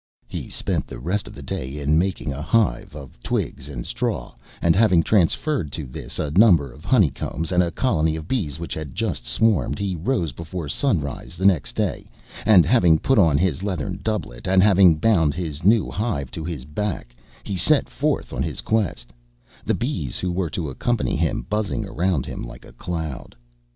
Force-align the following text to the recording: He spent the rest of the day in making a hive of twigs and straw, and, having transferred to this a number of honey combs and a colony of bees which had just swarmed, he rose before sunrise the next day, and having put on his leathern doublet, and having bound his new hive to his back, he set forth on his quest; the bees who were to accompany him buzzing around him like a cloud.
He 0.27 0.49
spent 0.49 0.87
the 0.87 0.97
rest 0.97 1.27
of 1.27 1.35
the 1.35 1.43
day 1.43 1.77
in 1.77 1.95
making 1.99 2.33
a 2.33 2.41
hive 2.41 2.95
of 2.95 3.21
twigs 3.21 3.69
and 3.69 3.85
straw, 3.85 4.33
and, 4.59 4.75
having 4.75 5.03
transferred 5.03 5.71
to 5.73 5.85
this 5.85 6.17
a 6.17 6.31
number 6.31 6.71
of 6.73 6.83
honey 6.83 7.11
combs 7.11 7.51
and 7.51 7.61
a 7.61 7.69
colony 7.69 8.15
of 8.15 8.27
bees 8.27 8.57
which 8.57 8.73
had 8.73 8.95
just 8.95 9.27
swarmed, 9.27 9.77
he 9.77 9.95
rose 9.95 10.31
before 10.31 10.67
sunrise 10.69 11.37
the 11.37 11.45
next 11.45 11.73
day, 11.75 12.09
and 12.47 12.65
having 12.65 12.97
put 12.97 13.19
on 13.19 13.37
his 13.37 13.61
leathern 13.61 13.99
doublet, 14.01 14.47
and 14.47 14.63
having 14.63 14.95
bound 14.95 15.35
his 15.35 15.63
new 15.63 15.91
hive 15.91 16.31
to 16.31 16.43
his 16.43 16.65
back, 16.65 17.15
he 17.43 17.55
set 17.55 17.87
forth 17.87 18.33
on 18.33 18.41
his 18.41 18.61
quest; 18.61 19.13
the 19.65 19.75
bees 19.75 20.17
who 20.17 20.31
were 20.31 20.49
to 20.49 20.67
accompany 20.71 21.15
him 21.15 21.45
buzzing 21.47 21.85
around 21.87 22.25
him 22.25 22.41
like 22.41 22.65
a 22.65 22.73
cloud. 22.73 23.35